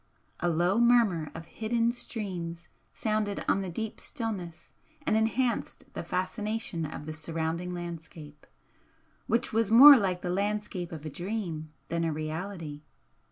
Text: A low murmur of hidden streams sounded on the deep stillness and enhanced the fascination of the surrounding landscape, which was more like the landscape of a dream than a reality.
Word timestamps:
A 0.39 0.49
low 0.49 0.79
murmur 0.79 1.29
of 1.35 1.45
hidden 1.45 1.91
streams 1.91 2.67
sounded 2.91 3.45
on 3.47 3.61
the 3.61 3.69
deep 3.69 3.99
stillness 4.01 4.73
and 5.05 5.15
enhanced 5.15 5.93
the 5.93 6.01
fascination 6.01 6.87
of 6.87 7.05
the 7.05 7.13
surrounding 7.13 7.71
landscape, 7.71 8.47
which 9.27 9.53
was 9.53 9.69
more 9.69 9.97
like 9.97 10.23
the 10.23 10.31
landscape 10.31 10.91
of 10.91 11.05
a 11.05 11.09
dream 11.11 11.71
than 11.89 12.03
a 12.03 12.11
reality. 12.11 12.81